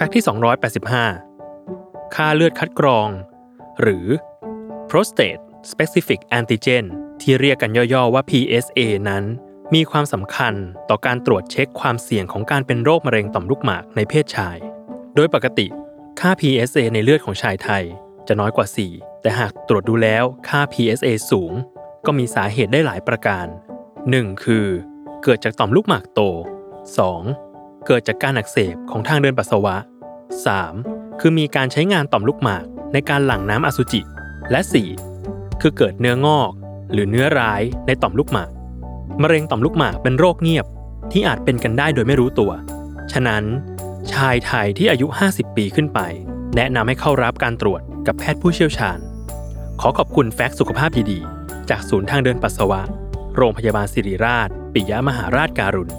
[0.00, 0.24] ฟกต์ที่
[1.38, 3.08] 285 ค่าเลือดคัดกรอง
[3.80, 4.06] หรือ
[4.90, 6.84] prostate specific antigen
[7.20, 9.24] ที่เรียกกันย่อๆว่า PSA นั้น
[9.74, 10.54] มีความสำคัญ
[10.90, 14.56] ต่อการตรวจเช็คความเสี่ยงของการเป็นโรคมะเร็งต่อมลูกหมากในเพศชาย
[15.14, 15.66] โดยปกติ
[16.20, 17.84] ค่า PSA ในเลือดของชายไทย
[18.28, 21.52] จะน้อยกว่า 4 แต่หากตรวจดูแล้วค่า PSA สูง
[22.06, 23.46] ก็มีสาเหตุได้หลายประการ
[23.94, 24.44] 1.
[24.44, 24.66] คือ
[25.22, 26.20] เกิดจากต่อมลูกหมากโต
[27.08, 27.47] 2.
[27.90, 29.76] เกิดจากการอักเสบของทางเดินปัสสาวะ
[30.48, 31.20] 3.
[31.20, 34.00] คือมีการใช้งานต่อมลูกหมากในการหลั่งน้ำอสุจิ
[34.50, 34.60] และ
[35.10, 35.60] 4.
[35.60, 36.50] คือเกิดเนื้องอก
[36.92, 38.50] หรือเนื้อร้ายในต่อมลูกหมาก
[39.22, 40.66] มะเร็งต่อมลูกหมากเป็นโรคเงียบ
[41.12, 42.52] ที่อาจเป็นกันได้โดยไม่รู้ตัว
[43.12, 43.44] ฉะนั้น
[44.12, 46.00] ชายไทยที่อายุ 50 ปีขึ้นไป
[46.56, 48.98] แนะนำให้เข้ารับการตรวจกับแพทย์ผู้เชี่ยวชาญ
[49.80, 52.80] ขอขอบคุณแฟกซ์สุขภาพดีๆ จากศูนย์ทางเดินปัสสาวะ
[53.36, 55.92] โรงพยาบาลศิริราช ปิยมหาราชการุณ